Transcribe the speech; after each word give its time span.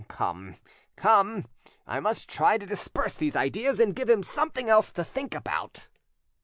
Come, 0.07 0.55
come, 0.95 1.45
I 1.85 1.99
must 1.99 2.27
try 2.27 2.57
to 2.57 2.65
disperse 2.65 3.17
these 3.17 3.35
ideas 3.35 3.79
and 3.79 3.95
give 3.95 4.09
him 4.09 4.23
something 4.23 4.67
else 4.67 4.91
to 4.93 5.03
think 5.03 5.35
about." 5.35 5.89